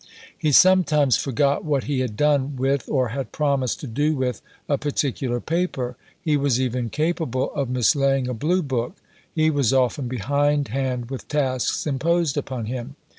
He 0.35 0.51
sometimes 0.51 1.15
forgot 1.15 1.63
what 1.63 1.83
he 1.83 1.99
had 1.99 2.17
done 2.17 2.55
with, 2.55 2.89
or 2.89 3.09
had 3.09 3.31
promised 3.31 3.79
to 3.81 3.85
do 3.87 4.15
with, 4.15 4.41
a 4.67 4.75
particular 4.75 5.39
Paper; 5.39 5.95
he 6.19 6.35
was 6.37 6.59
even 6.59 6.89
capable 6.89 7.53
of 7.53 7.69
mislaying 7.69 8.27
a 8.27 8.33
Blue 8.33 8.63
book. 8.63 8.97
He 9.31 9.51
was 9.51 9.71
often 9.73 10.07
behind 10.07 10.69
hand 10.69 11.11
with 11.11 11.27
tasks 11.27 11.85
imposed 11.85 12.35
upon 12.35 12.65
him. 12.65 12.95